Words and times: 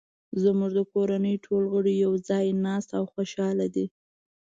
زموږ 0.41 0.71
د 0.77 0.79
کورنۍ 0.93 1.35
ټول 1.45 1.63
غړي 1.73 1.93
یو 2.03 2.13
ځای 2.29 2.45
ناست 2.65 2.89
او 2.99 3.03
خوشحاله 3.13 3.65
دي 3.75 3.85